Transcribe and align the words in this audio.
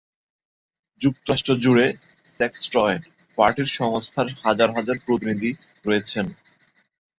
যুক্তরাষ্ট্র 1.01 1.51
জুড়ে 1.63 1.85
sex 2.39 2.59
toy 2.73 2.97
party 3.37 3.63
সংস্থার 3.77 4.27
হাজার 4.43 4.69
হাজার 4.77 4.97
প্রতিনিধি 5.05 5.51
রয়েছেন। 5.85 6.25